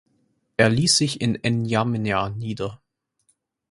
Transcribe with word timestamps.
Er 0.57 0.69
ließ 0.71 0.97
sich 0.97 1.21
in 1.21 1.35
N’Djamena 1.43 2.29
nieder. 2.31 2.81